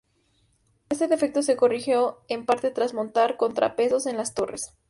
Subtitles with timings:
[0.89, 4.73] Este defecto, se corrigió en parte tras montar contrapesos en las torres.